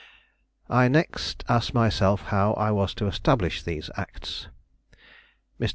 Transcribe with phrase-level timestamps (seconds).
[0.67, 4.47] I next asked myself how I was to establish these facts.
[5.59, 5.69] Mr.